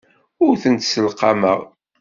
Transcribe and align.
Ur 0.45 0.53
tent-sselqameɣ. 0.63 1.59